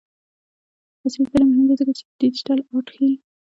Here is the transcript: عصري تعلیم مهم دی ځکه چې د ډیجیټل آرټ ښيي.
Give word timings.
عصري 1.03 1.23
تعلیم 1.31 1.49
مهم 1.51 1.65
دی 1.69 1.75
ځکه 1.79 1.91
چې 1.97 2.03
د 2.05 2.09
ډیجیټل 2.21 2.59
آرټ 2.73 2.87
ښيي. 2.93 3.13